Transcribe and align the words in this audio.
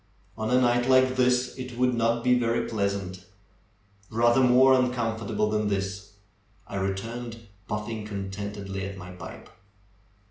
On 0.35 0.49
a 0.49 0.59
night 0.59 0.89
like 0.89 1.15
this 1.15 1.53
it 1.59 1.77
would 1.77 1.93
not 1.93 2.23
be 2.23 2.33
very 2.33 2.67
pleasant; 2.67 3.23
rather 4.09 4.41
more 4.41 4.73
uncomfortable 4.73 5.51
than 5.51 5.67
this," 5.67 6.13
I 6.67 6.77
returned, 6.77 7.41
puf 7.69 7.85
fing 7.85 8.03
contentedly 8.07 8.83
at 8.87 8.97
my 8.97 9.11
pipe. 9.11 9.47